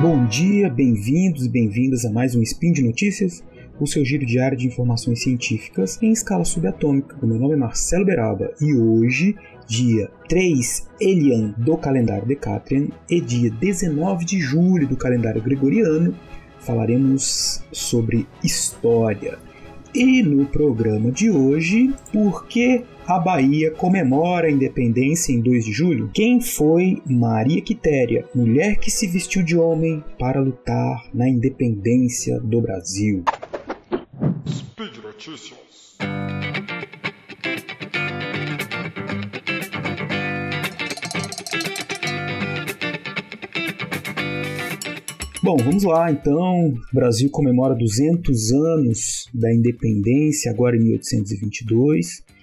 Bom 0.00 0.26
dia, 0.26 0.70
bem-vindos 0.70 1.44
e 1.44 1.48
bem-vindas 1.48 2.04
a 2.04 2.10
mais 2.10 2.36
um 2.36 2.40
Spin 2.40 2.70
de 2.70 2.84
Notícias, 2.84 3.42
o 3.80 3.86
seu 3.86 4.04
giro 4.04 4.24
diário 4.24 4.56
de 4.56 4.68
informações 4.68 5.24
científicas 5.24 6.00
em 6.00 6.12
escala 6.12 6.44
subatômica. 6.44 7.16
O 7.20 7.26
meu 7.26 7.36
nome 7.36 7.54
é 7.54 7.56
Marcelo 7.56 8.04
Beraba 8.04 8.52
e 8.60 8.76
hoje, 8.76 9.34
dia 9.66 10.08
3 10.28 10.86
Elian 11.00 11.52
do 11.58 11.76
calendário 11.76 12.28
Decatrian 12.28 12.90
e 13.10 13.20
dia 13.20 13.50
19 13.50 14.24
de 14.24 14.40
julho 14.40 14.86
do 14.86 14.96
calendário 14.96 15.42
gregoriano, 15.42 16.14
falaremos 16.60 17.64
sobre 17.72 18.24
história. 18.44 19.36
E 19.92 20.22
no 20.22 20.46
programa 20.46 21.10
de 21.10 21.28
hoje, 21.28 21.92
por 22.12 22.46
que 22.46 22.84
a 23.08 23.18
Bahia 23.18 23.70
comemora 23.70 24.48
a 24.48 24.50
independência 24.50 25.32
em 25.32 25.40
2 25.40 25.64
de 25.64 25.72
julho? 25.72 26.10
Quem 26.12 26.42
foi 26.42 27.02
Maria 27.06 27.62
Quitéria, 27.62 28.28
mulher 28.34 28.76
que 28.78 28.90
se 28.90 29.06
vestiu 29.06 29.42
de 29.42 29.56
homem 29.56 30.04
para 30.18 30.42
lutar 30.42 31.08
na 31.14 31.26
independência 31.26 32.38
do 32.38 32.60
Brasil? 32.60 33.24
Speed 34.46 34.98
Notícias. 35.02 35.96
Bom, 45.42 45.56
vamos 45.56 45.82
lá 45.84 46.12
então. 46.12 46.68
O 46.68 46.94
Brasil 46.94 47.30
comemora 47.30 47.74
200 47.74 48.52
anos 48.52 49.30
da 49.32 49.50
independência, 49.50 50.50
agora 50.50 50.76
em 50.76 50.80
1822 50.80 52.36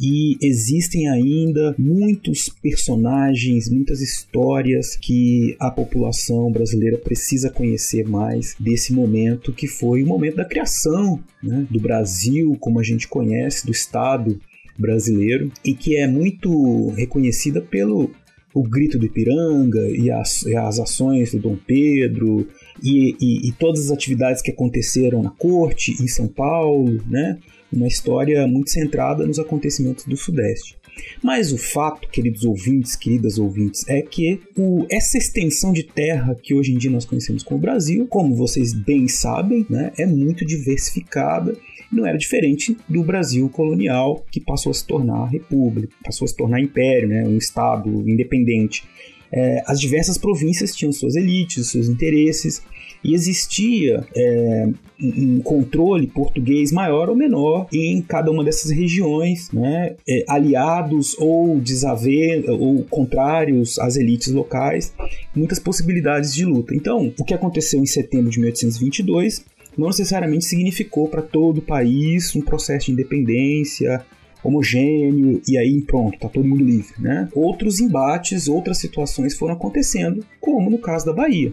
e 0.00 0.36
existem 0.40 1.08
ainda 1.08 1.74
muitos 1.78 2.48
personagens, 2.62 3.68
muitas 3.68 4.00
histórias 4.00 4.96
que 4.96 5.54
a 5.58 5.70
população 5.70 6.50
brasileira 6.50 6.96
precisa 6.96 7.50
conhecer 7.50 8.08
mais 8.08 8.54
desse 8.58 8.92
momento 8.92 9.52
que 9.52 9.66
foi 9.66 10.02
o 10.02 10.06
momento 10.06 10.36
da 10.36 10.44
criação 10.44 11.22
né, 11.42 11.66
do 11.70 11.78
Brasil, 11.78 12.56
como 12.58 12.80
a 12.80 12.82
gente 12.82 13.06
conhece, 13.06 13.66
do 13.66 13.72
Estado 13.72 14.40
brasileiro 14.78 15.52
e 15.64 15.74
que 15.74 15.96
é 15.96 16.06
muito 16.06 16.88
reconhecida 16.90 17.60
pelo 17.60 18.10
o 18.54 18.62
grito 18.62 18.98
do 18.98 19.06
Ipiranga 19.06 19.88
e 19.88 20.10
as, 20.10 20.46
as 20.46 20.78
ações 20.78 21.32
do 21.32 21.38
Dom 21.38 21.56
Pedro 21.66 22.46
e, 22.82 23.16
e, 23.20 23.48
e, 23.48 23.52
todas 23.52 23.86
as 23.86 23.90
atividades 23.90 24.42
que 24.42 24.50
aconteceram 24.50 25.22
na 25.22 25.30
corte 25.30 25.92
em 26.02 26.06
São 26.06 26.28
Paulo, 26.28 27.02
né? 27.08 27.38
Uma 27.72 27.86
história 27.86 28.46
muito 28.46 28.70
centrada 28.70 29.26
nos 29.26 29.38
acontecimentos 29.38 30.04
do 30.04 30.16
Sudeste. 30.16 30.76
Mas 31.22 31.52
o 31.52 31.58
fato, 31.58 32.08
queridos 32.08 32.44
ouvintes, 32.44 32.94
queridas 32.94 33.38
ouvintes, 33.38 33.88
é 33.88 34.02
que 34.02 34.40
o, 34.56 34.84
essa 34.90 35.16
extensão 35.16 35.72
de 35.72 35.82
terra 35.82 36.34
que 36.34 36.54
hoje 36.54 36.72
em 36.72 36.78
dia 36.78 36.90
nós 36.90 37.06
conhecemos 37.06 37.42
como 37.42 37.60
Brasil, 37.60 38.06
como 38.06 38.36
vocês 38.36 38.74
bem 38.74 39.08
sabem, 39.08 39.64
né, 39.70 39.92
é 39.96 40.04
muito 40.04 40.44
diversificada 40.44 41.56
não 41.92 42.06
era 42.06 42.16
diferente 42.16 42.76
do 42.88 43.02
Brasil 43.02 43.48
colonial, 43.50 44.24
que 44.30 44.40
passou 44.40 44.70
a 44.70 44.74
se 44.74 44.86
tornar 44.86 45.26
república, 45.26 45.94
passou 46.02 46.24
a 46.24 46.28
se 46.28 46.36
tornar 46.36 46.60
império, 46.60 47.08
né, 47.08 47.24
um 47.24 47.36
estado 47.36 47.88
independente. 48.08 48.84
É, 49.30 49.62
as 49.66 49.78
diversas 49.78 50.16
províncias 50.16 50.74
tinham 50.74 50.92
suas 50.92 51.14
elites, 51.14 51.68
seus 51.68 51.88
interesses, 51.88 52.62
e 53.04 53.14
existia 53.14 54.06
é, 54.16 54.68
um 55.00 55.40
controle 55.40 56.06
português 56.06 56.70
maior 56.70 57.08
ou 57.08 57.16
menor 57.16 57.66
em 57.72 58.00
cada 58.02 58.30
uma 58.30 58.44
dessas 58.44 58.70
regiões, 58.70 59.50
né, 59.52 59.96
é, 60.08 60.24
aliados 60.28 61.16
ou 61.18 61.60
desaver 61.60 62.48
ou 62.48 62.84
contrários 62.84 63.78
às 63.78 63.96
elites 63.96 64.32
locais, 64.32 64.92
muitas 65.34 65.58
possibilidades 65.58 66.32
de 66.34 66.44
luta. 66.44 66.74
Então, 66.74 67.12
o 67.18 67.24
que 67.24 67.34
aconteceu 67.34 67.80
em 67.80 67.86
setembro 67.86 68.30
de 68.30 68.38
1822 68.38 69.44
não 69.76 69.88
necessariamente 69.88 70.44
significou 70.44 71.08
para 71.08 71.22
todo 71.22 71.58
o 71.58 71.62
país 71.62 72.36
um 72.36 72.42
processo 72.42 72.86
de 72.86 72.92
independência 72.92 74.04
homogêneo 74.42 75.40
e 75.46 75.56
aí 75.56 75.80
pronto, 75.82 76.18
tá 76.18 76.28
todo 76.28 76.46
mundo 76.46 76.64
livre, 76.64 76.94
né? 76.98 77.28
Outros 77.32 77.80
embates, 77.80 78.48
outras 78.48 78.78
situações 78.78 79.36
foram 79.36 79.54
acontecendo, 79.54 80.24
como 80.40 80.68
no 80.68 80.78
caso 80.78 81.06
da 81.06 81.12
Bahia. 81.12 81.52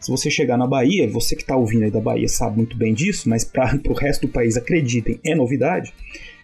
Se 0.00 0.10
você 0.10 0.30
chegar 0.30 0.56
na 0.56 0.66
Bahia, 0.66 1.08
você 1.08 1.36
que 1.36 1.42
está 1.42 1.54
ouvindo 1.54 1.84
aí 1.84 1.90
da 1.90 2.00
Bahia 2.00 2.28
sabe 2.28 2.56
muito 2.56 2.76
bem 2.76 2.94
disso, 2.94 3.28
mas 3.28 3.44
para 3.44 3.78
o 3.86 3.92
resto 3.92 4.26
do 4.26 4.32
país, 4.32 4.56
acreditem, 4.56 5.20
é 5.22 5.34
novidade. 5.34 5.92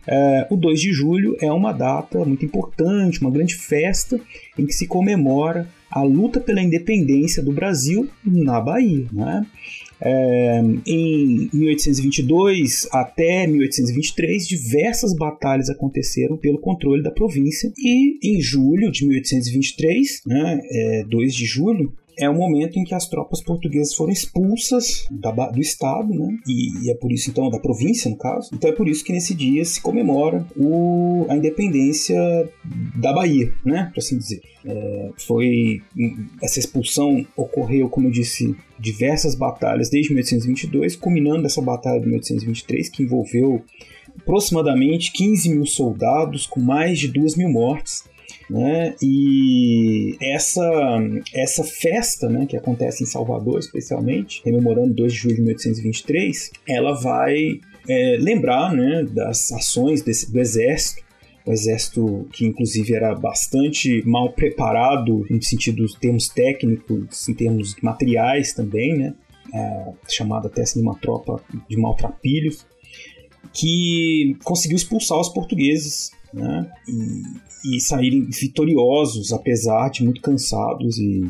É, 0.06 0.46
o 0.50 0.56
2 0.56 0.80
de 0.80 0.92
julho 0.92 1.36
é 1.40 1.50
uma 1.50 1.72
data 1.72 2.24
muito 2.24 2.44
importante, 2.44 3.20
uma 3.20 3.30
grande 3.30 3.56
festa 3.56 4.20
em 4.56 4.64
que 4.64 4.72
se 4.72 4.86
comemora 4.86 5.68
a 5.90 6.02
luta 6.02 6.38
pela 6.38 6.62
independência 6.62 7.42
do 7.42 7.50
Brasil 7.52 8.08
na 8.24 8.60
Bahia. 8.60 9.06
Né? 9.12 9.46
É, 10.00 10.60
em 10.86 11.48
1822 11.52 12.86
até 12.92 13.46
1823, 13.46 14.46
diversas 14.46 15.14
batalhas 15.14 15.70
aconteceram 15.70 16.36
pelo 16.36 16.58
controle 16.58 17.02
da 17.02 17.10
província, 17.10 17.72
e 17.78 18.18
em 18.22 18.40
julho 18.40 18.92
de 18.92 19.06
1823, 19.06 20.22
né, 20.26 20.60
é, 20.70 21.04
2 21.04 21.34
de 21.34 21.46
julho, 21.46 21.92
é 22.18 22.28
o 22.28 22.34
momento 22.34 22.78
em 22.78 22.84
que 22.84 22.94
as 22.94 23.08
tropas 23.08 23.42
portuguesas 23.42 23.94
foram 23.94 24.12
expulsas 24.12 25.06
da, 25.10 25.30
do 25.30 25.60
estado, 25.60 26.12
né? 26.12 26.36
E, 26.46 26.86
e, 26.86 26.90
é 26.90 26.94
por 26.94 27.12
isso, 27.12 27.30
então, 27.30 27.50
da 27.50 27.58
província, 27.58 28.10
no 28.10 28.16
caso. 28.16 28.50
Então 28.54 28.70
é 28.70 28.72
por 28.72 28.88
isso 28.88 29.04
que 29.04 29.12
nesse 29.12 29.34
dia 29.34 29.64
se 29.64 29.80
comemora 29.80 30.46
o, 30.56 31.26
a 31.28 31.36
independência 31.36 32.16
da 32.96 33.12
Bahia, 33.12 33.52
né? 33.64 33.90
Por 33.92 34.00
assim 34.00 34.16
dizer. 34.16 34.40
É, 34.64 35.10
foi 35.18 35.82
essa 36.42 36.58
expulsão 36.58 37.24
ocorreu, 37.36 37.88
como 37.88 38.08
eu 38.08 38.10
disse, 38.10 38.56
diversas 38.78 39.34
batalhas 39.34 39.90
desde 39.90 40.12
1822, 40.12 40.96
culminando 40.96 41.46
essa 41.46 41.60
batalha 41.60 42.00
de 42.00 42.06
1823 42.06 42.88
que 42.88 43.02
envolveu 43.02 43.62
aproximadamente 44.18 45.12
15 45.12 45.50
mil 45.50 45.66
soldados 45.66 46.46
com 46.46 46.60
mais 46.60 46.98
de 46.98 47.08
2 47.08 47.36
mil 47.36 47.50
mortes 47.50 48.04
né? 48.48 48.94
E 49.02 50.16
essa, 50.20 50.62
essa 51.34 51.64
festa, 51.64 52.28
né, 52.28 52.46
que 52.46 52.56
acontece 52.56 53.02
em 53.02 53.06
Salvador, 53.06 53.58
especialmente, 53.58 54.40
rememorando 54.44 54.94
2 54.94 55.12
de 55.12 55.18
julho 55.18 55.34
de 55.36 55.42
1823, 55.42 56.52
ela 56.68 56.92
vai 56.92 57.60
é, 57.88 58.16
lembrar 58.18 58.72
né, 58.74 59.04
das 59.10 59.52
ações 59.52 60.02
desse, 60.02 60.32
do 60.32 60.40
exército 60.40 61.06
o 61.46 61.52
exército 61.52 62.28
que 62.32 62.44
inclusive 62.44 62.92
era 62.92 63.14
bastante 63.14 64.02
mal 64.04 64.32
preparado 64.32 65.24
em 65.30 65.40
sentido 65.40 65.76
dos 65.76 65.94
termos 65.94 66.28
técnicos, 66.28 67.28
em 67.28 67.34
termos 67.34 67.76
materiais 67.80 68.52
também, 68.52 68.98
né? 68.98 69.14
É, 69.54 69.92
chamada 70.08 70.48
até 70.48 70.62
assim 70.62 70.82
uma 70.82 70.96
tropa 70.98 71.40
de 71.70 71.76
maltrapilhos, 71.76 72.66
que 73.52 74.36
conseguiu 74.42 74.74
expulsar 74.74 75.20
os 75.20 75.28
portugueses 75.28 76.10
né? 76.32 76.70
E, 76.88 77.76
e 77.76 77.80
saírem 77.80 78.22
vitoriosos, 78.24 79.32
apesar 79.32 79.90
de 79.90 80.04
muito 80.04 80.20
cansados 80.20 80.98
e 80.98 81.28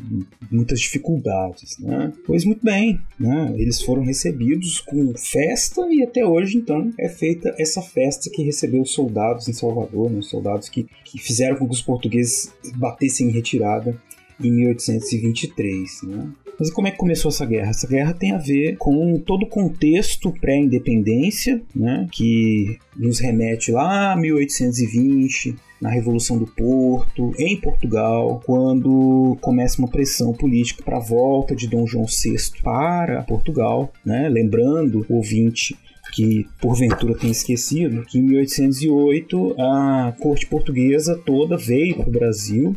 muitas 0.51 0.81
dificuldades, 0.81 1.79
né? 1.79 2.13
Pois 2.27 2.45
muito 2.45 2.65
bem, 2.65 3.01
né? 3.19 3.55
Eles 3.57 3.81
foram 3.81 4.03
recebidos 4.03 4.81
com 4.81 5.15
festa 5.17 5.87
e 5.91 6.03
até 6.03 6.27
hoje, 6.27 6.59
então, 6.59 6.93
é 6.99 7.09
feita 7.09 7.55
essa 7.59 7.81
festa 7.81 8.31
que 8.31 8.43
recebeu 8.43 8.83
os 8.83 8.93
soldados 8.93 9.49
em 9.49 9.53
Salvador, 9.53 10.11
né? 10.11 10.19
Os 10.19 10.29
soldados 10.29 10.69
que, 10.69 10.87
que 11.05 11.19
fizeram 11.19 11.57
com 11.57 11.67
que 11.67 11.75
os 11.75 11.83
portugueses 11.83 12.53
batessem 12.75 13.29
em 13.29 13.33
retirada 13.33 13.97
em 14.41 14.51
1823, 14.51 16.03
né? 16.05 16.31
Mas 16.59 16.71
como 16.71 16.89
é 16.89 16.91
que 16.91 16.97
começou 16.97 17.29
essa 17.29 17.45
guerra? 17.45 17.69
Essa 17.69 17.87
guerra 17.87 18.15
tem 18.15 18.33
a 18.33 18.39
ver 18.39 18.77
com 18.79 19.19
todo 19.19 19.43
o 19.43 19.49
contexto 19.49 20.33
pré-independência, 20.41 21.61
né, 21.75 22.09
que 22.11 22.79
nos 22.97 23.19
remete 23.19 23.71
lá 23.71 24.13
a 24.13 24.17
1820, 24.17 25.55
na 25.81 25.91
Revolução 25.91 26.39
do 26.39 26.47
Porto, 26.47 27.35
em 27.39 27.57
Portugal, 27.57 28.41
quando 28.45 29.37
começa 29.41 29.79
uma 29.79 29.89
pressão 29.89 30.33
política 30.33 30.83
para 30.83 30.97
a 30.97 31.01
volta 31.01 31.55
de 31.55 31.69
Dom 31.69 31.87
João 31.87 32.07
VI 32.07 32.37
para 32.63 33.23
Portugal, 33.25 33.93
né? 34.05 34.29
lembrando 34.29 35.05
o 35.09 35.17
ouvinte 35.17 35.77
que 36.15 36.47
porventura 36.61 37.15
tem 37.15 37.31
esquecido, 37.31 38.03
que 38.05 38.19
em 38.19 38.23
1808 38.23 39.55
a 39.59 40.15
corte 40.19 40.47
portuguesa 40.47 41.21
toda 41.27 41.59
veio 41.59 41.97
para 41.97 42.09
o 42.09 42.13
Brasil 42.13 42.77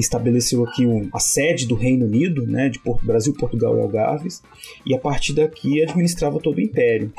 estabeleceu 0.00 0.64
aqui 0.64 0.86
um, 0.86 1.08
a 1.12 1.18
sede 1.18 1.66
do 1.66 1.74
Reino 1.74 2.06
Unido, 2.06 2.46
né, 2.46 2.68
de 2.68 2.78
Porto, 2.78 3.04
Brasil, 3.04 3.32
Portugal 3.34 3.76
e 3.76 3.80
Algarves, 3.80 4.42
e 4.84 4.94
a 4.94 4.98
partir 4.98 5.32
daqui 5.32 5.82
administrava 5.82 6.40
todo 6.40 6.58
o 6.58 6.60
império. 6.60 7.12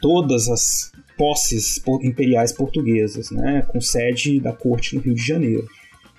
Todas 0.00 0.48
as 0.48 0.92
posses 1.16 1.80
imperiais 2.02 2.52
portuguesas, 2.52 3.30
né, 3.30 3.62
com 3.68 3.80
sede 3.80 4.40
da 4.40 4.52
corte 4.52 4.96
no 4.96 5.02
Rio 5.02 5.14
de 5.14 5.24
Janeiro. 5.24 5.66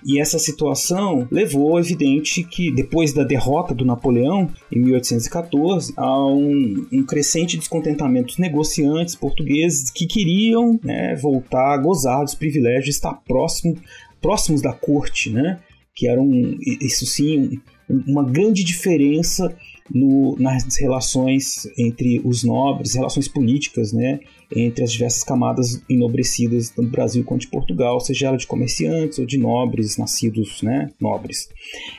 E 0.06 0.20
essa 0.20 0.38
situação 0.38 1.26
levou, 1.30 1.78
evidente, 1.78 2.44
que 2.44 2.70
depois 2.70 3.14
da 3.14 3.24
derrota 3.24 3.74
do 3.74 3.86
Napoleão, 3.86 4.50
em 4.70 4.78
1814, 4.78 5.94
a 5.96 6.26
um, 6.26 6.86
um 6.92 7.02
crescente 7.02 7.56
descontentamento 7.56 8.26
dos 8.26 8.38
negociantes 8.38 9.14
portugueses 9.14 9.90
que 9.90 10.06
queriam 10.06 10.78
né, 10.84 11.16
voltar 11.16 11.72
a 11.72 11.78
gozar 11.78 12.22
dos 12.22 12.34
privilégios 12.34 12.84
de 12.84 12.90
estar 12.90 13.14
próximo, 13.26 13.78
próximos 14.20 14.60
da 14.60 14.74
corte, 14.74 15.30
né? 15.30 15.58
Que 15.94 16.08
era 16.08 16.20
um, 16.20 16.56
isso 16.80 17.06
sim 17.06 17.60
uma 17.88 18.24
grande 18.24 18.64
diferença 18.64 19.54
no, 19.92 20.36
nas 20.38 20.76
relações 20.78 21.68
entre 21.78 22.20
os 22.24 22.42
nobres, 22.42 22.94
relações 22.94 23.28
políticas, 23.28 23.92
né, 23.92 24.18
entre 24.54 24.82
as 24.82 24.92
diversas 24.92 25.22
camadas 25.22 25.82
enobrecidas 25.88 26.70
tanto 26.70 26.86
do 26.86 26.92
Brasil 26.92 27.24
quanto 27.24 27.42
de 27.42 27.48
Portugal, 27.48 28.00
seja 28.00 28.28
ela 28.28 28.36
de 28.36 28.46
comerciantes 28.46 29.18
ou 29.18 29.26
de 29.26 29.36
nobres, 29.36 29.96
nascidos 29.96 30.62
né, 30.62 30.88
nobres. 31.00 31.48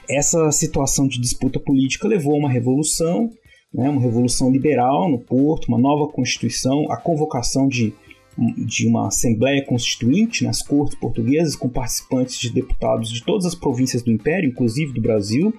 Essa 0.10 0.52
situação 0.52 1.08
de 1.08 1.20
disputa 1.20 1.60
política 1.60 2.08
levou 2.08 2.34
a 2.34 2.40
uma 2.40 2.50
revolução, 2.50 3.30
né, 3.74 3.90
uma 3.90 4.02
revolução 4.02 4.52
liberal 4.52 5.10
no 5.10 5.20
Porto, 5.20 5.68
uma 5.68 5.80
nova 5.80 6.12
constituição, 6.12 6.92
a 6.92 6.98
convocação 6.98 7.68
de 7.68 7.94
de 8.38 8.88
uma 8.88 9.08
Assembleia 9.08 9.64
Constituinte 9.66 10.44
nas 10.44 10.62
cortes 10.62 10.98
portuguesas, 10.98 11.56
com 11.56 11.70
participantes 11.70 12.38
de 12.40 12.52
deputados 12.52 13.10
de 13.10 13.24
todas 13.24 13.46
as 13.46 13.56
províncias 13.56 14.02
do 14.02 14.12
Império, 14.12 14.50
inclusive 14.50 14.94
do 14.94 15.02
Brasil. 15.02 15.54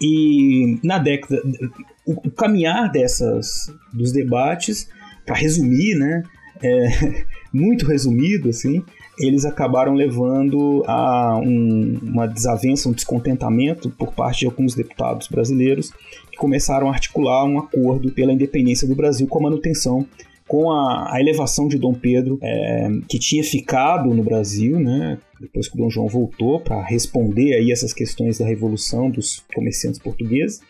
E 0.00 0.78
na 0.82 0.98
década. 0.98 1.42
O, 2.06 2.30
caminhar 2.30 2.90
dessas, 2.90 3.72
dos 3.92 4.12
debates, 4.12 4.88
para 5.26 5.36
resumir, 5.36 5.94
né? 5.94 6.22
É, 6.62 7.24
muito 7.52 7.86
resumido, 7.86 8.48
assim, 8.48 8.82
eles 9.18 9.44
acabaram 9.44 9.92
levando 9.94 10.82
a 10.86 11.38
um, 11.38 11.98
uma 12.02 12.26
desavença, 12.26 12.88
um 12.88 12.92
descontentamento 12.92 13.90
por 13.90 14.14
parte 14.14 14.40
de 14.40 14.46
alguns 14.46 14.74
deputados 14.74 15.28
brasileiros 15.28 15.92
que 16.30 16.38
começaram 16.38 16.88
a 16.88 16.92
articular 16.92 17.44
um 17.44 17.58
acordo 17.58 18.10
pela 18.12 18.32
independência 18.32 18.88
do 18.88 18.94
Brasil 18.94 19.26
com 19.26 19.38
a 19.38 19.42
manutenção 19.42 20.06
com 20.50 20.72
a, 20.72 21.14
a 21.14 21.20
elevação 21.20 21.68
de 21.68 21.78
Dom 21.78 21.94
Pedro, 21.94 22.36
é, 22.42 22.88
que 23.08 23.20
tinha 23.20 23.44
ficado 23.44 24.12
no 24.12 24.24
Brasil, 24.24 24.80
né, 24.80 25.16
depois 25.40 25.68
que 25.68 25.76
o 25.76 25.78
Dom 25.78 25.88
João 25.88 26.08
voltou 26.08 26.58
para 26.58 26.82
responder 26.82 27.54
aí 27.54 27.70
essas 27.70 27.92
questões 27.92 28.38
da 28.38 28.44
revolução 28.44 29.08
dos 29.08 29.44
comerciantes 29.54 30.00
portugueses. 30.00 30.60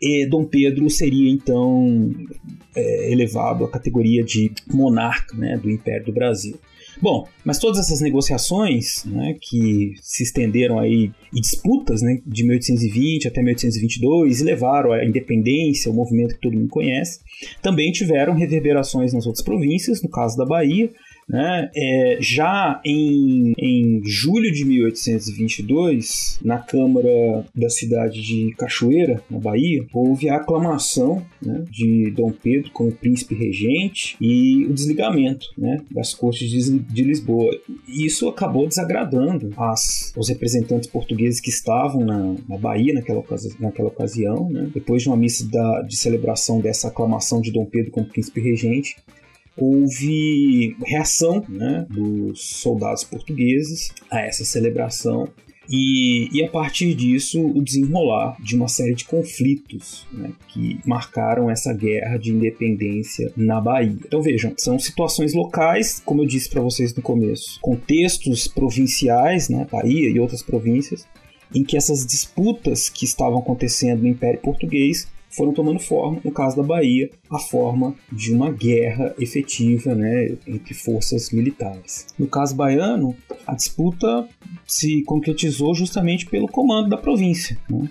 E 0.00 0.24
Dom 0.24 0.44
Pedro 0.44 0.88
seria 0.88 1.28
então 1.28 2.12
é, 2.76 3.10
elevado 3.10 3.64
à 3.64 3.68
categoria 3.68 4.22
de 4.22 4.52
monarca 4.72 5.36
né, 5.36 5.56
do 5.56 5.68
Império 5.68 6.06
do 6.06 6.12
Brasil. 6.12 6.56
Bom, 7.04 7.28
mas 7.44 7.58
todas 7.58 7.78
essas 7.78 8.00
negociações 8.00 9.04
né, 9.04 9.36
que 9.38 9.92
se 10.00 10.22
estenderam 10.22 10.78
aí 10.78 11.10
e 11.34 11.38
disputas 11.38 12.00
né, 12.00 12.22
de 12.24 12.46
1820 12.46 13.28
até 13.28 13.42
1822 13.42 14.40
e 14.40 14.42
levaram 14.44 14.90
à 14.90 15.04
independência, 15.04 15.90
o 15.90 15.94
movimento 15.94 16.34
que 16.34 16.40
todo 16.40 16.56
mundo 16.56 16.70
conhece, 16.70 17.20
também 17.60 17.92
tiveram 17.92 18.32
reverberações 18.32 19.12
nas 19.12 19.26
outras 19.26 19.44
províncias, 19.44 20.02
no 20.02 20.08
caso 20.08 20.34
da 20.34 20.46
Bahia, 20.46 20.90
né? 21.28 21.70
É, 21.74 22.18
já 22.20 22.80
em, 22.84 23.52
em 23.58 24.02
julho 24.04 24.52
de 24.52 24.64
1822, 24.64 26.38
na 26.42 26.58
Câmara 26.58 27.44
da 27.54 27.68
cidade 27.68 28.22
de 28.22 28.54
Cachoeira, 28.56 29.22
na 29.30 29.38
Bahia, 29.38 29.84
houve 29.92 30.28
a 30.28 30.36
aclamação 30.36 31.24
né, 31.42 31.64
de 31.70 32.10
Dom 32.10 32.30
Pedro 32.30 32.70
como 32.72 32.92
príncipe 32.92 33.34
regente 33.34 34.16
e 34.20 34.64
o 34.66 34.72
desligamento 34.72 35.46
né, 35.56 35.80
das 35.90 36.14
cortes 36.14 36.48
de, 36.48 37.04
Lisboa. 37.04 37.50
Isso 37.86 38.28
acabou 38.28 38.66
desagradando 38.66 39.52
as, 39.58 40.12
os 40.16 40.28
representantes 40.28 40.88
portugueses 40.88 41.38
que 41.38 41.50
estavam 41.50 42.02
na, 42.04 42.34
na 42.48 42.56
Bahia 42.56 42.94
naquela, 42.94 43.22
naquela 43.60 43.88
ocasião. 43.88 44.48
Né? 44.50 44.70
Depois 44.72 45.02
de 45.02 45.08
uma 45.08 45.16
missa 45.16 45.46
da, 45.50 45.82
de 45.82 45.96
celebração 45.96 46.60
dessa 46.60 46.88
aclamação 46.88 47.40
de 47.40 47.52
Dom 47.52 47.66
Pedro 47.66 47.90
como 47.90 48.06
príncipe 48.06 48.40
regente, 48.40 48.96
houve 49.56 50.76
reação 50.84 51.44
né, 51.48 51.86
dos 51.88 52.42
soldados 52.42 53.04
portugueses 53.04 53.92
a 54.10 54.20
essa 54.20 54.44
celebração 54.44 55.28
e, 55.70 56.28
e, 56.32 56.44
a 56.44 56.50
partir 56.50 56.94
disso 56.94 57.40
o 57.40 57.62
desenrolar 57.62 58.36
de 58.42 58.54
uma 58.54 58.68
série 58.68 58.94
de 58.94 59.04
conflitos 59.04 60.06
né, 60.12 60.30
que 60.48 60.78
marcaram 60.84 61.50
essa 61.50 61.72
guerra 61.72 62.18
de 62.18 62.32
independência 62.32 63.32
na 63.36 63.60
Bahia. 63.60 63.96
Então 64.04 64.20
vejam, 64.20 64.52
são 64.58 64.78
situações 64.78 65.32
locais, 65.32 66.02
como 66.04 66.22
eu 66.22 66.26
disse 66.26 66.50
para 66.50 66.60
vocês 66.60 66.94
no 66.94 67.02
começo, 67.02 67.58
contextos 67.62 68.46
provinciais, 68.46 69.48
né, 69.48 69.66
Bahia 69.70 70.10
e 70.10 70.20
outras 70.20 70.42
províncias, 70.42 71.06
em 71.54 71.64
que 71.64 71.76
essas 71.76 72.04
disputas 72.04 72.88
que 72.88 73.04
estavam 73.04 73.38
acontecendo 73.38 74.02
no 74.02 74.08
Império 74.08 74.40
Português 74.40 75.08
foram 75.34 75.52
tomando 75.52 75.78
forma, 75.78 76.20
no 76.24 76.30
caso 76.30 76.56
da 76.56 76.62
Bahia, 76.62 77.10
a 77.30 77.38
forma 77.38 77.94
de 78.10 78.32
uma 78.32 78.50
guerra 78.50 79.14
efetiva 79.18 79.94
né, 79.94 80.36
entre 80.46 80.74
forças 80.74 81.30
militares. 81.30 82.06
No 82.18 82.26
caso 82.26 82.54
baiano, 82.54 83.16
a 83.46 83.54
disputa 83.54 84.28
se 84.66 85.02
concretizou 85.02 85.74
justamente 85.74 86.26
pelo 86.26 86.46
comando 86.46 86.88
da 86.88 86.96
província. 86.96 87.58
Né? 87.68 87.88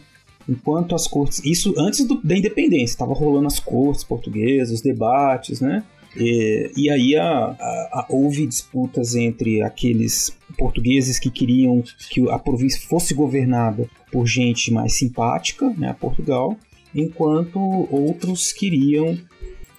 Enquanto 0.48 0.96
as 0.96 1.08
cortes. 1.08 1.42
Isso 1.44 1.74
antes 1.78 2.06
do, 2.06 2.22
da 2.22 2.38
independência, 2.38 2.94
estava 2.94 3.14
rolando 3.14 3.48
as 3.48 3.60
cortes 3.60 4.04
portuguesas, 4.04 4.76
os 4.76 4.82
debates, 4.82 5.62
né? 5.62 5.84
E, 6.16 6.72
e 6.78 6.90
aí 6.92 7.16
a, 7.16 7.26
a, 7.26 7.56
a, 7.60 8.06
houve 8.10 8.46
disputas 8.46 9.16
entre 9.16 9.64
aqueles 9.64 10.38
portugueses 10.58 11.18
que 11.18 11.32
queriam 11.32 11.84
que 12.10 12.30
a 12.30 12.38
província 12.38 12.80
fosse 12.88 13.16
governada 13.16 13.90
por 14.12 14.28
gente 14.28 14.72
mais 14.72 14.94
simpática 14.94 15.74
né, 15.76 15.90
a 15.90 15.94
Portugal 15.96 16.56
enquanto 16.96 17.60
outros 17.92 18.52
queriam 18.52 19.18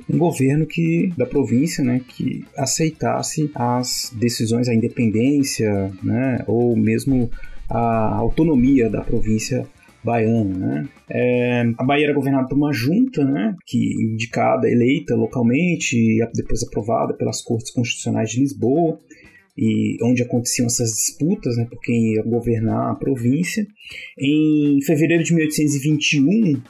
um 0.08 0.18
governo 0.18 0.66
que 0.66 1.12
da 1.16 1.26
província, 1.26 1.82
né, 1.82 2.00
que 2.06 2.44
aceitasse 2.56 3.50
as 3.54 4.12
decisões, 4.14 4.68
a 4.68 4.74
independência, 4.74 5.90
né, 6.02 6.44
ou 6.46 6.76
mesmo 6.76 7.30
a 7.68 8.14
autonomia 8.16 8.90
da 8.90 9.00
província 9.00 9.66
baiana, 10.04 10.58
né? 10.58 10.88
É, 11.08 11.62
a 11.78 11.82
Bahia 11.82 12.04
era 12.04 12.14
governada 12.14 12.46
por 12.46 12.56
uma 12.56 12.72
junta, 12.72 13.24
né, 13.24 13.56
que 13.66 13.78
indicada, 14.12 14.70
eleita 14.70 15.14
localmente 15.16 15.96
e 15.96 16.18
depois 16.34 16.62
aprovada 16.62 17.14
pelas 17.14 17.40
cortes 17.40 17.70
constitucionais 17.70 18.30
de 18.30 18.40
Lisboa 18.40 19.00
e 19.56 19.96
onde 20.02 20.22
aconteciam 20.22 20.66
essas 20.66 20.90
disputas, 20.90 21.56
né, 21.56 21.66
por 21.70 21.80
quem 21.80 22.14
ia 22.14 22.22
governar 22.22 22.90
a 22.90 22.94
província. 22.94 23.66
Em 24.18 24.78
fevereiro 24.82 25.24
de 25.24 25.32
1821, 25.32 26.60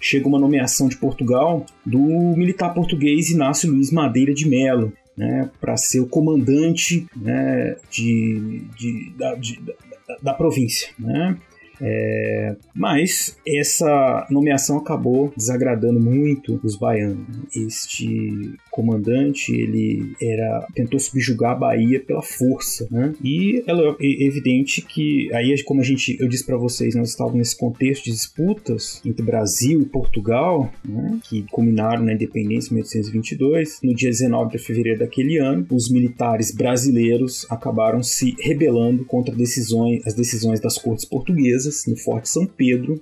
chega 0.00 0.28
uma 0.28 0.38
nomeação 0.38 0.88
de 0.88 0.96
Portugal 0.96 1.66
do 1.84 1.98
militar 2.36 2.72
português 2.72 3.30
Inácio 3.30 3.70
Luiz 3.70 3.90
Madeira 3.90 4.32
de 4.32 4.48
Melo, 4.48 4.92
né, 5.16 5.50
para 5.60 5.76
ser 5.76 6.00
o 6.00 6.06
comandante 6.06 7.06
né, 7.16 7.76
de, 7.90 8.62
de, 8.76 9.12
da, 9.18 9.34
de, 9.34 9.60
da, 9.60 10.16
da, 10.22 10.34
província. 10.34 10.90
Né? 10.96 11.36
É, 11.80 12.56
mas 12.74 13.36
essa 13.46 14.26
nomeação 14.30 14.78
acabou 14.78 15.32
desagradando 15.36 16.00
muito 16.00 16.60
os 16.62 16.76
baianos. 16.76 17.26
Este 17.54 18.52
comandante 18.70 19.52
ele 19.52 20.14
era 20.20 20.66
tentou 20.74 20.98
subjugar 21.00 21.52
a 21.52 21.56
Bahia 21.56 22.00
pela 22.00 22.22
força, 22.22 22.86
né? 22.90 23.14
E 23.22 23.62
é 23.66 24.24
evidente 24.24 24.82
que 24.82 25.32
aí 25.34 25.54
como 25.64 25.80
a 25.80 25.84
gente 25.84 26.16
eu 26.20 26.28
disse 26.28 26.44
para 26.44 26.56
vocês 26.56 26.94
nós 26.94 27.10
estávamos 27.10 27.38
nesse 27.38 27.56
contexto 27.56 28.04
de 28.04 28.12
disputas 28.12 29.00
entre 29.04 29.24
Brasil 29.24 29.82
e 29.82 29.86
Portugal, 29.86 30.70
né? 30.84 31.18
Que 31.24 31.44
culminaram 31.50 32.04
na 32.04 32.12
independência 32.12 32.70
em 32.70 32.74
1822. 32.74 33.80
No 33.82 33.94
dia 33.94 34.10
19 34.10 34.52
de 34.52 34.58
fevereiro 34.58 34.98
daquele 34.98 35.38
ano, 35.38 35.66
os 35.70 35.90
militares 35.90 36.54
brasileiros 36.54 37.46
acabaram 37.50 38.02
se 38.02 38.34
rebelando 38.40 39.04
contra 39.04 39.34
decisões, 39.34 40.06
as 40.06 40.14
decisões 40.14 40.60
das 40.60 40.78
cortes 40.78 41.04
portuguesas 41.04 41.67
no 41.86 41.96
Forte 41.96 42.28
São 42.28 42.46
Pedro 42.46 43.00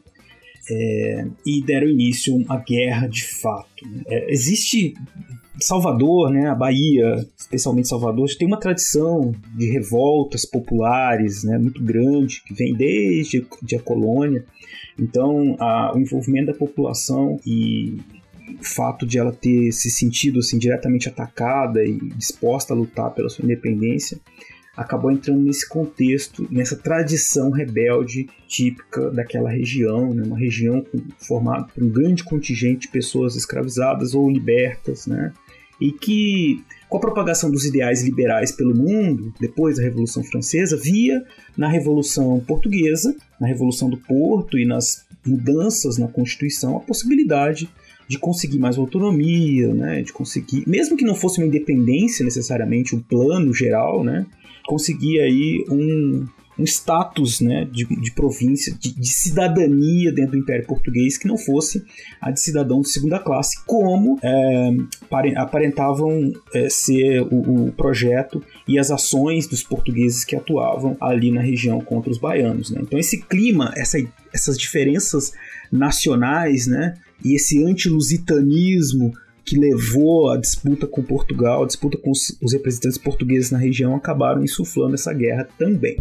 é, 0.70 1.26
e 1.44 1.62
deram 1.62 1.88
início 1.88 2.44
a 2.49 2.56
guerra 2.56 3.06
de 3.06 3.25
fato. 3.25 3.87
Né? 3.88 4.02
É, 4.08 4.32
existe 4.32 4.94
Salvador, 5.61 6.30
né, 6.30 6.49
a 6.50 6.54
Bahia, 6.54 7.26
especialmente 7.37 7.88
Salvador, 7.88 8.28
tem 8.38 8.46
uma 8.46 8.61
tradição 8.61 9.35
de 9.54 9.70
revoltas 9.70 10.44
populares 10.44 11.44
né, 11.44 11.56
muito 11.56 11.82
grande, 11.82 12.42
que 12.42 12.52
vem 12.52 12.75
desde 12.75 13.46
a 13.75 13.80
colônia. 13.80 14.44
Então, 14.99 15.56
a, 15.58 15.94
o 15.94 15.99
envolvimento 15.99 16.52
da 16.52 16.54
população 16.54 17.40
e 17.46 17.99
o 18.61 18.64
fato 18.64 19.06
de 19.06 19.18
ela 19.18 19.32
ter 19.32 19.73
se 19.73 19.90
sentido 19.90 20.40
assim, 20.40 20.58
diretamente 20.58 21.08
atacada 21.08 21.82
e 21.82 21.99
disposta 22.16 22.75
a 22.75 22.76
lutar 22.76 23.11
pela 23.12 23.28
sua 23.28 23.44
independência 23.44 24.18
acabou 24.76 25.11
entrando 25.11 25.42
nesse 25.42 25.68
contexto, 25.68 26.47
nessa 26.50 26.76
tradição 26.76 27.50
rebelde 27.50 28.28
típica 28.47 29.11
daquela 29.11 29.50
região, 29.50 30.12
né? 30.12 30.23
uma 30.25 30.38
região 30.38 30.85
formada 31.18 31.68
por 31.75 31.83
um 31.83 31.88
grande 31.88 32.23
contingente 32.23 32.87
de 32.87 32.88
pessoas 32.88 33.35
escravizadas 33.37 34.14
ou 34.14 34.30
libertas, 34.30 35.06
né? 35.06 35.33
e 35.80 35.92
que 35.92 36.62
com 36.88 36.99
a 36.99 37.00
propagação 37.00 37.50
dos 37.50 37.64
ideais 37.64 38.02
liberais 38.04 38.52
pelo 38.52 38.75
mundo, 38.75 39.33
depois 39.40 39.76
da 39.76 39.83
Revolução 39.83 40.23
Francesa, 40.23 40.76
via 40.76 41.25
na 41.56 41.68
Revolução 41.68 42.38
Portuguesa, 42.40 43.14
na 43.40 43.47
Revolução 43.47 43.90
do 43.90 43.97
Porto 43.97 44.59
e 44.59 44.64
nas 44.64 45.04
mudanças 45.26 45.99
na 45.99 46.06
Constituição 46.06 46.76
a 46.76 46.80
possibilidade 46.80 47.68
de 48.08 48.18
conseguir 48.18 48.58
mais 48.58 48.78
autonomia, 48.78 49.72
né, 49.75 50.02
de 50.02 50.12
conseguir, 50.12 50.64
mesmo 50.66 50.96
que 50.96 51.04
não 51.04 51.14
fosse 51.14 51.38
uma 51.38 51.46
independência 51.46 52.25
necessariamente, 52.25 52.94
um 52.94 53.00
plano 53.00 53.52
geral, 53.52 54.04
né, 54.04 54.26
conseguir 54.66 55.20
aí 55.20 55.64
um, 55.70 56.26
um 56.58 56.64
status 56.64 57.40
né, 57.40 57.66
de, 57.70 57.84
de 57.84 58.12
província, 58.12 58.75
de, 58.75 58.94
de, 58.94 59.08
cidadania 59.08 60.12
dentro 60.12 60.32
do 60.32 60.38
Império 60.38 60.66
Português 60.66 61.18
que 61.18 61.28
não 61.28 61.36
fosse 61.36 61.84
a 62.20 62.30
de 62.30 62.40
cidadão 62.40 62.80
de 62.80 62.88
segunda 62.88 63.18
classe, 63.18 63.62
como 63.64 64.18
é, 64.22 64.70
aparentavam 65.36 66.32
é, 66.54 66.68
ser 66.68 67.22
o, 67.22 67.66
o, 67.66 67.72
projeto 67.72 68.42
e 68.66 68.78
as 68.78 68.90
ações 68.90 69.46
dos 69.46 69.62
portugueses 69.62 70.25
que 70.25 70.34
atuavam 70.34 70.96
ali 71.00 71.30
na 71.30 71.40
região 71.40 71.80
contra 71.80 72.10
os 72.10 72.18
baianos. 72.18 72.70
Né? 72.70 72.80
Então 72.82 72.98
esse 72.98 73.20
clima, 73.22 73.72
essa, 73.76 73.98
essas 74.32 74.56
diferenças 74.56 75.32
nacionais 75.70 76.66
né, 76.66 76.94
e 77.25 77.35
esse 77.35 77.64
antilusitanismo 77.64 79.12
que 79.44 79.56
levou 79.56 80.30
a 80.30 80.37
disputa 80.37 80.87
com 80.87 81.02
Portugal, 81.02 81.62
a 81.62 81.66
disputa 81.66 81.96
com 81.96 82.11
os, 82.11 82.37
os 82.42 82.52
representantes 82.52 82.99
portugueses 82.99 83.52
na 83.52 83.58
região, 83.58 83.94
acabaram 83.94 84.42
insuflando 84.42 84.94
essa 84.94 85.12
guerra 85.12 85.49
também. 85.56 85.99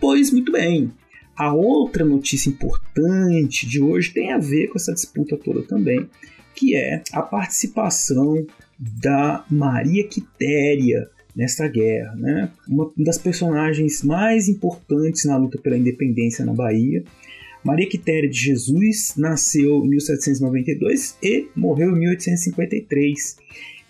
Pois 0.00 0.32
muito 0.32 0.50
bem, 0.50 0.92
a 1.36 1.54
outra 1.54 2.04
notícia 2.04 2.50
importante 2.50 3.66
de 3.68 3.80
hoje 3.80 4.12
tem 4.12 4.32
a 4.32 4.38
ver 4.38 4.66
com 4.66 4.76
essa 4.76 4.92
disputa 4.92 5.36
toda 5.36 5.62
também, 5.62 6.10
que 6.54 6.74
é 6.74 7.02
a 7.12 7.22
participação 7.22 8.44
da 8.78 9.44
Maria 9.48 10.06
Quitéria 10.08 11.08
nesta 11.38 11.66
guerra, 11.68 12.14
né? 12.16 12.50
Uma 12.68 12.90
das 12.98 13.16
personagens 13.16 14.02
mais 14.02 14.48
importantes 14.48 15.24
na 15.24 15.38
luta 15.38 15.56
pela 15.56 15.78
independência 15.78 16.44
na 16.44 16.52
Bahia 16.52 17.02
Maria 17.64 17.88
Quitéria 17.88 18.28
de 18.28 18.38
Jesus 18.38 19.14
nasceu 19.16 19.84
em 19.84 19.88
1792 19.88 21.16
e 21.22 21.48
morreu 21.56 21.90
em 21.90 21.98
1853. 21.98 23.36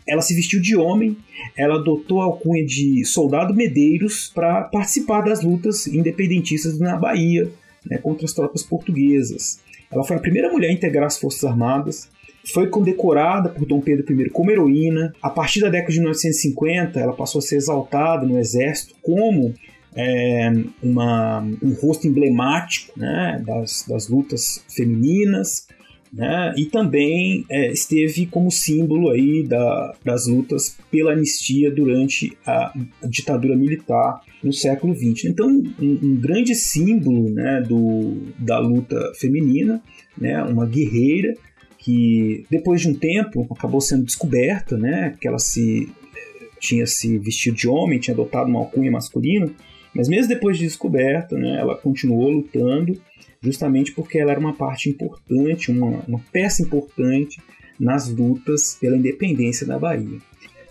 Ela 0.07 0.23
se 0.23 0.35
vestiu 0.35 0.61
de 0.61 0.75
homem, 0.75 1.17
ela 1.57 1.77
adotou 1.77 2.21
a 2.21 2.25
alcunha 2.25 2.65
de 2.65 3.05
soldado 3.05 3.55
Medeiros 3.55 4.33
para 4.35 4.63
participar 4.65 5.21
das 5.21 5.43
lutas 5.43 5.87
independentistas 5.87 6.79
na 6.79 6.97
Bahia 6.97 7.51
né, 7.89 7.99
contra 7.99 8.25
as 8.25 8.33
tropas 8.33 8.63
portuguesas. 8.63 9.61
Ela 9.91 10.05
foi 10.05 10.17
a 10.17 10.21
primeira 10.21 10.51
mulher 10.51 10.71
a 10.71 10.73
integrar 10.73 11.07
as 11.07 11.19
Forças 11.19 11.45
Armadas, 11.45 12.11
foi 12.45 12.69
condecorada 12.69 13.49
por 13.49 13.67
Dom 13.67 13.81
Pedro 13.81 14.05
I 14.13 14.31
como 14.31 14.51
heroína. 14.51 15.13
A 15.23 15.31
partir 15.31 15.61
da 15.61 15.69
década 15.69 15.93
de 15.93 15.99
1950, 15.99 16.99
ela 16.99 17.13
passou 17.13 17.41
a 17.41 17.43
ser 17.43 17.57
exaltada 17.57 18.27
no 18.27 18.39
exército 18.39 18.95
como 19.03 19.55
é, 19.95 20.51
uma, 20.83 21.41
um 21.63 21.73
rosto 21.73 22.07
emblemático 22.07 22.99
né, 22.99 23.43
das, 23.45 23.85
das 23.89 24.09
lutas 24.09 24.65
femininas, 24.69 25.67
né, 26.13 26.55
e 26.57 26.65
também 26.67 27.45
é, 27.51 27.71
esteve 27.71 28.25
como 28.27 28.51
símbolo 28.51 29.11
aí 29.11 29.43
da, 29.43 29.95
das 30.03 30.27
lutas 30.27 30.79
pela 30.91 31.13
anistia 31.13 31.71
durante 31.71 32.37
a, 32.47 32.73
ditadura 33.07 33.55
militar 33.55 34.23
no 34.43 34.53
século 34.53 34.95
XX. 34.95 35.27
Então, 35.27 35.49
um, 35.49 35.99
um 36.03 36.17
grande 36.17 36.55
símbolo 36.55 37.29
né, 37.29 37.61
do, 37.61 38.23
da 38.39 38.59
luta 38.59 39.13
feminina, 39.17 39.83
né, 40.17 40.43
uma 40.45 40.65
guerreira 40.65 41.35
que 41.89 42.45
depois 42.51 42.83
de 42.83 42.89
um 42.91 42.95
tempo 42.95 43.49
acabou 43.51 43.81
sendo 43.81 44.05
descoberta, 44.05 44.77
né, 44.77 45.17
que 45.19 45.27
ela 45.27 45.39
se 45.39 45.89
tinha 46.61 46.87
se 46.87 47.17
vestido 47.17 47.57
de 47.57 47.67
homem, 47.67 47.99
tinha 47.99 48.13
adotado 48.13 48.51
uma 48.51 48.59
alcunha 48.59 48.91
masculina, 48.91 49.51
mas 49.95 50.07
mesmo 50.07 50.29
depois 50.29 50.59
de 50.59 50.65
descoberta, 50.65 51.35
né, 51.35 51.59
ela 51.59 51.75
continuou 51.75 52.29
lutando, 52.31 53.01
justamente 53.41 53.93
porque 53.93 54.19
ela 54.19 54.33
era 54.33 54.39
uma 54.39 54.53
parte 54.53 54.91
importante, 54.91 55.71
uma, 55.71 56.05
uma 56.07 56.21
peça 56.31 56.61
importante 56.61 57.41
nas 57.81 58.07
lutas 58.11 58.77
pela 58.79 58.95
independência 58.95 59.67
da 59.67 59.79
Bahia. 59.79 60.19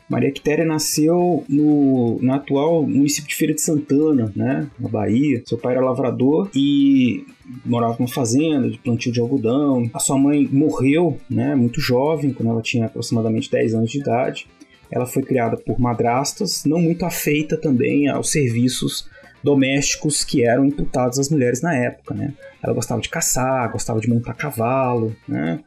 Maria 0.09 0.31
Quitéria 0.31 0.63
nasceu 0.63 1.43
no, 1.49 2.17
no 2.21 2.33
atual 2.33 2.83
município 2.83 3.27
de 3.27 3.35
Feira 3.35 3.53
de 3.53 3.61
Santana, 3.61 4.31
né, 4.33 4.67
na 4.79 4.87
Bahia. 4.87 5.43
Seu 5.45 5.57
pai 5.57 5.73
era 5.73 5.83
lavrador 5.83 6.49
e 6.55 7.25
morava 7.65 7.97
numa 7.99 8.07
fazenda 8.07 8.69
de 8.69 8.77
plantio 8.77 9.11
de 9.11 9.19
algodão. 9.19 9.89
A 9.93 9.99
sua 9.99 10.17
mãe 10.17 10.47
morreu, 10.49 11.17
né, 11.29 11.55
muito 11.55 11.81
jovem, 11.81 12.31
quando 12.31 12.49
ela 12.49 12.61
tinha 12.61 12.85
aproximadamente 12.85 13.51
10 13.51 13.73
anos 13.75 13.91
de 13.91 13.99
idade. 13.99 14.47
Ela 14.89 15.05
foi 15.05 15.21
criada 15.21 15.57
por 15.57 15.77
madrastas, 15.77 16.63
não 16.63 16.79
muito 16.79 17.05
afeita 17.05 17.57
também 17.57 18.07
aos 18.07 18.31
serviços 18.31 19.09
domésticos 19.43 20.23
que 20.23 20.45
eram 20.45 20.65
imputados 20.65 21.19
às 21.19 21.29
mulheres 21.29 21.61
na 21.61 21.75
época, 21.75 22.13
né? 22.13 22.33
Ela 22.63 22.73
gostava 22.73 23.01
de 23.01 23.09
caçar, 23.09 23.69
gostava 23.71 23.99
de 23.99 24.09
montar 24.09 24.33
cavalo, 24.33 25.13
né? 25.27 25.59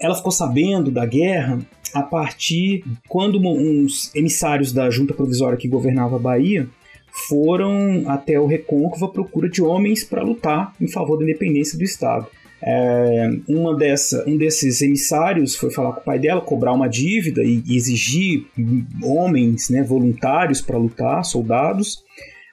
Ela 0.00 0.14
ficou 0.14 0.30
sabendo 0.30 0.90
da 0.90 1.06
guerra 1.06 1.58
a 1.94 2.02
partir 2.02 2.84
quando 3.08 3.38
uns 3.38 4.14
emissários 4.14 4.72
da 4.72 4.90
junta 4.90 5.14
provisória 5.14 5.58
que 5.58 5.68
governava 5.68 6.16
a 6.16 6.18
Bahia 6.18 6.68
foram 7.28 8.04
até 8.06 8.38
o 8.38 8.46
Recôncavo 8.46 9.06
à 9.06 9.08
procura 9.08 9.48
de 9.48 9.62
homens 9.62 10.04
para 10.04 10.22
lutar 10.22 10.74
em 10.80 10.86
favor 10.86 11.16
da 11.16 11.24
independência 11.24 11.76
do 11.76 11.84
Estado. 11.84 12.26
É, 12.60 13.30
uma 13.48 13.76
dessa, 13.76 14.24
um 14.28 14.36
desses 14.36 14.82
emissários 14.82 15.54
foi 15.54 15.70
falar 15.70 15.92
com 15.92 16.00
o 16.00 16.04
pai 16.04 16.18
dela, 16.18 16.40
cobrar 16.40 16.72
uma 16.72 16.88
dívida 16.88 17.42
e, 17.44 17.62
exigir 17.68 18.46
homens 19.02 19.70
né, 19.70 19.82
voluntários 19.82 20.60
para 20.60 20.76
lutar, 20.76 21.24
soldados, 21.24 21.98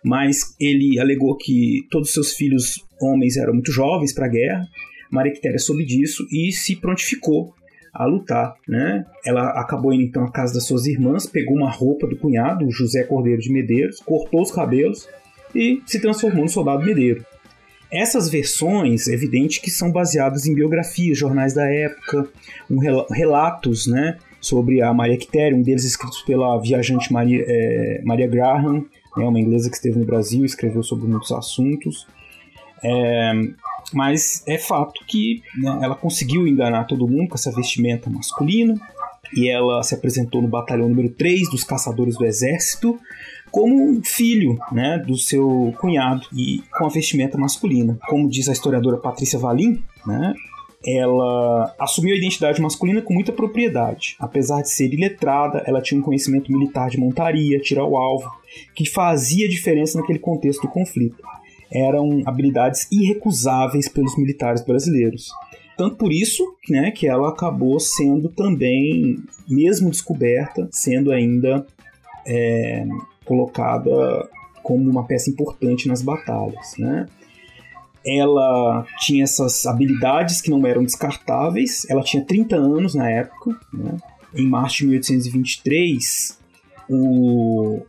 mas 0.04 0.56
ele 0.60 1.00
alegou 1.00 1.36
que 1.36 1.88
todos 1.90 2.14
seus 2.14 2.34
filhos 2.34 2.84
homens 3.02 3.36
eram 3.36 3.54
muito 3.54 3.72
jovens 3.72 4.14
para 4.14 4.28
a 4.28 4.30
guerra. 4.30 4.68
Maria 5.12 5.34
Quitéria 5.34 5.58
soube 5.58 5.84
disso 5.86 6.24
e 6.32 6.52
se 6.52 6.76
prontificou 6.76 7.55
a 7.96 8.06
lutar, 8.06 8.56
né? 8.68 9.06
Ela 9.26 9.50
acabou 9.60 9.94
indo 9.94 10.04
então 10.04 10.26
à 10.26 10.32
casa 10.32 10.54
das 10.54 10.66
suas 10.66 10.86
irmãs, 10.86 11.26
pegou 11.26 11.56
uma 11.56 11.72
roupa 11.72 12.06
do 12.06 12.18
cunhado, 12.18 12.70
José 12.70 13.04
Cordeiro 13.04 13.42
de 13.42 13.52
Medeiros, 13.52 14.02
cortou 14.02 14.42
os 14.42 14.52
cabelos 14.52 15.08
e 15.56 15.82
se 15.86 16.00
transformou 16.02 16.44
no 16.44 16.50
soldado 16.50 16.84
Medeiro. 16.84 17.26
Essas 17.92 18.30
versões, 18.30 19.08
é 19.08 19.14
evidente 19.14 19.62
que 19.62 19.70
são 19.70 19.92
baseadas 19.92 20.46
em 20.46 20.54
biografias, 20.54 21.18
jornais 21.18 21.54
da 21.54 21.66
época, 21.72 22.28
um 22.70 22.78
rel 22.78 23.06
relatos 23.10 23.88
né, 23.88 24.18
sobre 24.42 24.82
a 24.82 24.94
Maria 24.94 25.18
Quitéria, 25.18 25.58
um 25.58 25.62
deles 25.62 25.86
escritos 25.86 26.22
pela 26.24 26.60
viajante 26.60 27.14
Maria, 27.14 27.46
é, 27.48 28.02
Maria 28.04 28.28
Graham, 28.28 28.86
né, 29.16 29.24
uma 29.24 29.40
inglesa 29.40 29.70
que 29.70 29.78
esteve 29.78 29.98
no 29.98 30.06
Brasil 30.06 30.44
escreveu 30.44 30.84
sobre 30.84 31.08
muitos 31.08 31.32
assuntos. 31.32 32.06
É, 32.84 33.32
mas 33.94 34.44
é 34.48 34.58
fato 34.58 35.04
que 35.08 35.42
né, 35.58 35.80
ela 35.82 35.96
conseguiu 35.96 36.48
enganar 36.48 36.86
todo 36.86 37.08
mundo 37.08 37.30
com 37.30 37.36
essa 37.36 37.52
vestimenta 37.52 38.10
masculina 38.10 38.76
e 39.36 39.50
ela 39.50 39.82
se 39.84 39.96
apresentou 39.96 40.42
no 40.42 40.48
batalhão 40.48 40.88
número 40.88 41.10
3 41.10 41.50
dos 41.50 41.64
caçadores 41.64 42.18
do 42.18 42.26
exército 42.26 43.00
como 43.52 43.76
um 43.76 44.04
filho 44.04 44.60
né, 44.72 44.98
do 44.98 45.18
seu 45.18 45.74
cunhado 45.80 46.28
e 46.36 46.62
com 46.78 46.86
a 46.86 46.90
vestimenta 46.90 47.38
masculina. 47.38 47.98
Como 48.08 48.30
diz 48.30 48.50
a 48.50 48.52
historiadora 48.52 48.98
Patrícia 48.98 49.40
Valim, 49.40 49.82
né, 50.06 50.34
ela 50.86 51.74
assumiu 51.80 52.14
a 52.14 52.18
identidade 52.18 52.62
masculina 52.62 53.02
com 53.02 53.14
muita 53.14 53.32
propriedade. 53.32 54.16
Apesar 54.20 54.62
de 54.62 54.70
ser 54.70 54.94
iletrada, 54.94 55.64
ela 55.66 55.82
tinha 55.82 56.00
um 56.00 56.04
conhecimento 56.04 56.52
militar 56.52 56.90
de 56.90 57.00
montaria, 57.00 57.60
tirar 57.60 57.86
o 57.86 57.98
alvo, 57.98 58.30
que 58.76 58.88
fazia 58.88 59.50
diferença 59.50 59.98
naquele 59.98 60.20
contexto 60.20 60.62
do 60.62 60.68
conflito. 60.68 61.24
Eram 61.76 62.22
habilidades 62.26 62.88
irrecusáveis 62.92 63.90
pelos 63.90 64.18
militares 64.18 64.64
brasileiros. 64.64 65.30
Tanto 65.78 65.98
por 65.98 66.12
isso 66.14 66.44
né, 66.70 66.90
que 66.92 67.06
ela 67.06 67.30
acabou 67.30 67.80
sendo 67.80 68.30
também, 68.30 69.20
mesmo 69.48 69.90
descoberta, 69.90 70.70
sendo 70.72 71.12
ainda 71.12 71.66
é, 72.26 72.88
colocada 73.26 73.92
como 74.64 74.90
uma 74.90 75.06
peça 75.06 75.30
importante 75.30 75.88
nas 75.88 76.02
batalhas. 76.02 76.76
Né? 76.80 77.08
Ela 78.06 78.86
tinha 79.00 79.24
essas 79.24 79.66
habilidades 79.66 80.40
que 80.40 80.50
não 80.50 80.66
eram 80.66 80.84
descartáveis, 80.84 81.86
ela 81.90 82.02
tinha 82.02 82.24
30 82.24 82.56
anos 82.56 82.96
na 82.96 83.10
época. 83.10 83.60
Né? 83.74 83.98
Em 84.34 84.48
março 84.48 84.78
de 84.78 84.86
1823, 84.86 86.40
o 86.90 87.82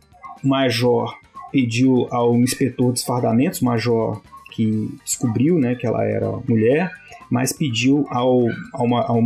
major 0.43 1.17
pediu 1.51 2.07
ao 2.11 2.35
inspetor 2.35 2.93
de 2.93 3.03
fardamentos, 3.03 3.61
major 3.61 4.21
que 4.51 4.89
descobriu 5.05 5.59
né, 5.59 5.75
que 5.75 5.85
ela 5.85 6.03
era 6.03 6.31
mulher, 6.47 6.91
mas 7.29 7.53
pediu 7.53 8.07
ao, 8.09 8.45
uma, 8.73 9.03
ao 9.03 9.21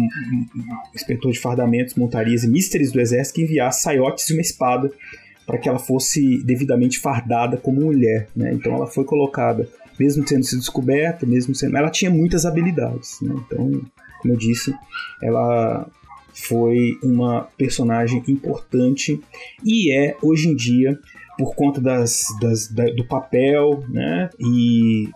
inspetor 0.94 1.32
de 1.32 1.40
fardamentos, 1.40 1.96
montarias 1.96 2.44
e 2.44 2.50
místeres 2.50 2.92
do 2.92 3.00
exército 3.00 3.36
que 3.36 3.44
enviasse 3.44 3.84
saiotes 3.84 4.30
e 4.30 4.34
uma 4.34 4.42
espada 4.42 4.92
para 5.46 5.58
que 5.58 5.70
ela 5.70 5.80
fosse 5.80 6.44
devidamente 6.44 7.00
fardada 7.00 7.58
como 7.58 7.82
mulher. 7.82 8.28
Né? 8.36 8.54
Então 8.54 8.74
ela 8.76 8.88
foi 8.88 9.06
colocada, 9.06 9.68
mesmo 10.00 10.26
tendo 10.26 10.44
sido 10.44 10.60
descoberta, 10.60 11.26
mesmo 11.26 11.56
sendo. 11.56 11.78
Ela 11.78 11.90
tinha 11.90 12.12
muitas 12.12 12.46
habilidades. 12.46 13.20
Né? 13.22 13.34
Então, 13.46 13.82
como 14.22 14.34
eu 14.34 14.38
disse, 14.38 14.74
ela 15.22 15.88
foi 16.34 16.98
uma 17.04 17.48
personagem 17.58 18.24
importante 18.28 19.20
e 19.64 19.94
é 19.94 20.16
hoje 20.22 20.50
em 20.50 20.56
dia 20.56 20.98
por 21.42 21.56
conta 21.56 21.82
das, 21.82 22.26
das 22.40 22.68
da, 22.68 22.86
do 22.86 23.06
papel 23.06 23.84
né 23.90 24.30
e 24.40 25.10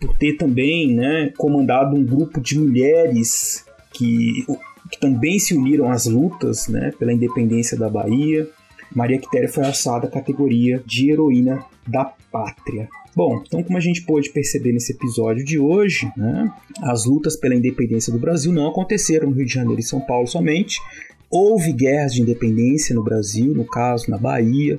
por 0.00 0.16
ter 0.16 0.36
também 0.36 0.94
né 0.94 1.32
comandado 1.36 1.96
um 1.96 2.04
grupo 2.04 2.40
de 2.40 2.58
mulheres 2.58 3.64
que, 3.92 4.44
que 4.90 4.98
também 5.00 5.38
se 5.38 5.54
uniram 5.54 5.90
às 5.90 6.06
lutas 6.06 6.68
né 6.68 6.92
pela 6.98 7.12
independência 7.12 7.78
da 7.78 7.88
Bahia 7.88 8.48
Maria 8.94 9.18
Quitéria 9.18 9.48
foi 9.48 9.64
alçada 9.64 10.06
à 10.06 10.10
categoria 10.10 10.80
de 10.86 11.10
heroína 11.10 11.64
da 11.86 12.04
pátria. 12.30 12.88
Bom, 13.14 13.42
então 13.46 13.62
como 13.62 13.76
a 13.76 13.80
gente 13.80 14.02
pôde 14.02 14.30
perceber 14.30 14.72
nesse 14.72 14.92
episódio 14.92 15.44
de 15.44 15.58
hoje, 15.58 16.10
né, 16.16 16.50
as 16.82 17.04
lutas 17.04 17.36
pela 17.36 17.54
independência 17.54 18.12
do 18.12 18.18
Brasil 18.18 18.52
não 18.52 18.68
aconteceram 18.68 19.30
no 19.30 19.36
Rio 19.36 19.46
de 19.46 19.52
Janeiro 19.52 19.80
e 19.80 19.84
São 19.84 20.00
Paulo 20.00 20.26
somente. 20.26 20.80
Houve 21.30 21.72
guerras 21.72 22.14
de 22.14 22.22
independência 22.22 22.94
no 22.94 23.02
Brasil, 23.02 23.52
no 23.54 23.64
caso 23.64 24.10
na 24.10 24.18
Bahia, 24.18 24.78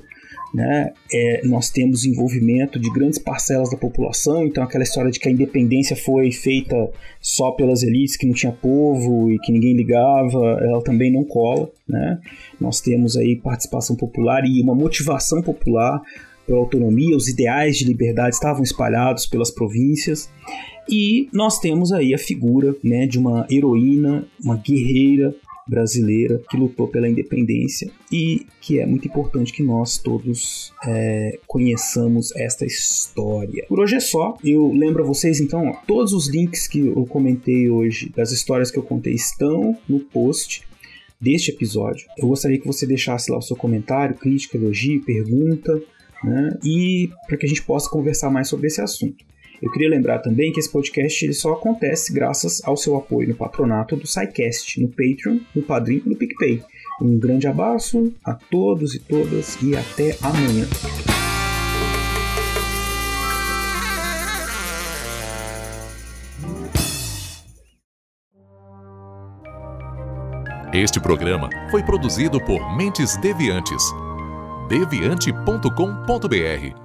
né, 0.53 0.93
é, 1.11 1.41
nós 1.45 1.69
temos 1.69 2.05
envolvimento 2.05 2.79
de 2.79 2.91
grandes 2.91 3.19
parcelas 3.19 3.69
da 3.69 3.77
população, 3.77 4.45
então 4.45 4.63
aquela 4.63 4.83
história 4.83 5.11
de 5.11 5.19
que 5.19 5.27
a 5.27 5.31
independência 5.31 5.95
foi 5.95 6.31
feita 6.31 6.75
só 7.21 7.51
pelas 7.51 7.83
elites, 7.83 8.15
que 8.15 8.25
não 8.25 8.33
tinha 8.33 8.51
povo 8.51 9.31
e 9.31 9.39
que 9.39 9.51
ninguém 9.51 9.75
ligava, 9.75 10.59
ela 10.61 10.81
também 10.81 11.11
não 11.11 11.23
cola. 11.23 11.69
Né? 11.87 12.19
Nós 12.59 12.79
temos 12.79 13.17
aí 13.17 13.35
participação 13.35 13.95
popular 13.95 14.43
e 14.45 14.61
uma 14.61 14.75
motivação 14.75 15.41
popular 15.41 16.01
pela 16.45 16.59
autonomia, 16.59 17.17
os 17.17 17.27
ideais 17.27 17.77
de 17.77 17.85
liberdade 17.85 18.35
estavam 18.35 18.61
espalhados 18.61 19.25
pelas 19.25 19.49
províncias. 19.51 20.29
E 20.87 21.27
nós 21.33 21.59
temos 21.59 21.91
aí 21.91 22.13
a 22.13 22.17
figura 22.17 22.75
né, 22.83 23.07
de 23.07 23.17
uma 23.17 23.47
heroína, 23.49 24.27
uma 24.43 24.55
guerreira 24.55 25.35
brasileira 25.67 26.41
que 26.49 26.57
lutou 26.57 26.87
pela 26.87 27.07
independência 27.07 27.91
e 28.11 28.45
que 28.61 28.79
é 28.79 28.85
muito 28.85 29.07
importante 29.07 29.51
que 29.51 29.63
nós 29.63 29.97
todos 29.97 30.73
é, 30.85 31.39
conheçamos 31.47 32.35
esta 32.35 32.65
história. 32.65 33.65
Por 33.67 33.79
hoje 33.79 33.95
é 33.95 33.99
só. 33.99 34.37
Eu 34.43 34.71
lembro 34.71 35.03
a 35.03 35.07
vocês 35.07 35.39
então, 35.39 35.67
ó, 35.67 35.73
todos 35.87 36.13
os 36.13 36.27
links 36.27 36.67
que 36.67 36.79
eu 36.79 37.05
comentei 37.05 37.69
hoje, 37.69 38.11
das 38.15 38.31
histórias 38.31 38.69
que 38.69 38.77
eu 38.77 38.83
contei, 38.83 39.13
estão 39.13 39.77
no 39.87 39.99
post 39.99 40.63
deste 41.19 41.51
episódio. 41.51 42.05
Eu 42.17 42.27
gostaria 42.27 42.59
que 42.59 42.67
você 42.67 42.85
deixasse 42.85 43.31
lá 43.31 43.37
o 43.37 43.41
seu 43.41 43.55
comentário, 43.55 44.15
crítica, 44.15 44.57
elogio, 44.57 45.03
pergunta, 45.03 45.81
né? 46.23 46.57
E 46.63 47.09
para 47.27 47.37
que 47.37 47.45
a 47.45 47.49
gente 47.49 47.63
possa 47.63 47.89
conversar 47.89 48.29
mais 48.29 48.47
sobre 48.47 48.67
esse 48.67 48.81
assunto. 48.81 49.25
Eu 49.61 49.71
queria 49.71 49.89
lembrar 49.89 50.19
também 50.19 50.51
que 50.51 50.59
esse 50.59 50.71
podcast 50.71 51.25
ele 51.25 51.33
só 51.33 51.53
acontece 51.53 52.13
graças 52.13 52.61
ao 52.63 52.77
seu 52.77 52.95
apoio 52.95 53.29
no 53.29 53.35
patronato 53.35 53.95
do 53.95 54.07
SciCast, 54.07 54.81
no 54.81 54.89
Patreon, 54.89 55.39
no 55.55 55.61
Padrim 55.61 56.01
e 56.05 56.09
no 56.09 56.15
PicPay. 56.15 56.61
Um 57.01 57.17
grande 57.17 57.47
abraço 57.47 58.13
a 58.23 58.33
todos 58.33 58.95
e 58.95 58.99
todas 58.99 59.61
e 59.61 59.75
até 59.75 60.17
amanhã. 60.21 60.65
Este 70.73 70.99
programa 70.99 71.49
foi 71.71 71.83
produzido 71.83 72.43
por 72.43 72.75
Mentes 72.75 73.15
Deviantes. 73.17 73.81
deviante.com.br 74.67 76.84